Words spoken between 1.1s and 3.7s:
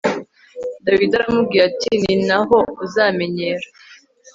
aramubwira ati Ni naho uzamenyera